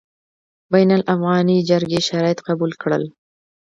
[0.71, 3.03] بین الافغاني جرګې شرایط قبول کړل.